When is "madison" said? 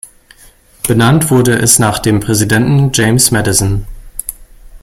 3.29-3.85